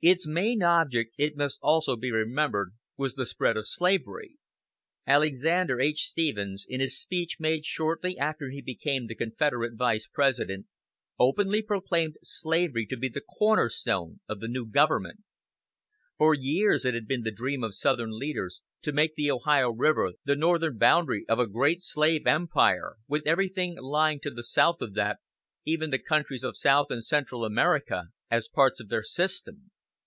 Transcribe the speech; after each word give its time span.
Its 0.00 0.28
main 0.28 0.62
object, 0.62 1.12
it 1.18 1.36
must 1.36 1.58
also 1.60 1.96
be 1.96 2.12
remembered, 2.12 2.70
was 2.96 3.14
the 3.14 3.26
spread 3.26 3.56
of 3.56 3.66
slavery. 3.66 4.36
Alexander 5.08 5.80
H. 5.80 6.06
Stephens, 6.06 6.64
in 6.68 6.80
a 6.80 6.86
speech 6.86 7.38
made 7.40 7.64
shortly 7.64 8.16
after 8.16 8.50
he 8.50 8.62
became 8.62 9.08
the 9.08 9.16
Confederate 9.16 9.72
Vice 9.74 10.06
President, 10.06 10.66
openly 11.18 11.62
proclaimed 11.62 12.16
slavery 12.22 12.86
to 12.86 12.96
be 12.96 13.08
the 13.08 13.20
"corner 13.20 13.68
stone" 13.68 14.20
of 14.28 14.38
the 14.38 14.46
new 14.46 14.64
government. 14.66 15.24
For 16.16 16.32
years 16.32 16.84
it 16.84 16.94
had 16.94 17.08
been 17.08 17.22
the 17.22 17.32
dream 17.32 17.64
of 17.64 17.74
southern 17.74 18.12
leaders 18.16 18.62
to 18.82 18.92
make 18.92 19.16
the 19.16 19.32
Ohio 19.32 19.72
River 19.72 20.12
the 20.24 20.36
northern 20.36 20.78
boundary 20.78 21.24
of 21.28 21.40
a 21.40 21.48
great 21.48 21.80
slave 21.80 22.24
empire, 22.24 22.98
with 23.08 23.26
everything 23.26 23.76
lying 23.76 24.20
to 24.20 24.30
the 24.30 24.44
south 24.44 24.80
of 24.80 24.94
that, 24.94 25.18
even 25.64 25.90
the 25.90 25.98
countries 25.98 26.44
of 26.44 26.56
South 26.56 26.86
and 26.90 27.04
Central 27.04 27.44
America, 27.44 28.10
as 28.30 28.46
parts 28.46 28.78
of 28.78 28.90
their 28.90 29.02
system. 29.02 29.72